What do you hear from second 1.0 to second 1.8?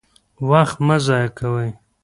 ضایع کوئ